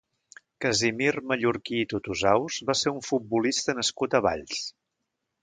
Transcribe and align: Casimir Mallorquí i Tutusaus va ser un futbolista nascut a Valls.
Casimir 0.63 1.11
Mallorquí 1.31 1.81
i 1.81 1.87
Tutusaus 1.91 2.57
va 2.71 2.77
ser 2.81 2.95
un 2.95 3.05
futbolista 3.09 3.77
nascut 3.83 4.19
a 4.19 4.25
Valls. 4.31 4.65